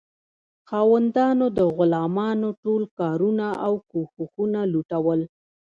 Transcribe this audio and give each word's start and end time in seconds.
خاوندانو 0.69 1.45
د 1.57 1.59
غلامانو 1.77 2.49
ټول 2.63 2.81
کارونه 2.99 3.47
او 3.65 3.73
کوښښونه 3.91 4.59
لوټول. 4.73 5.19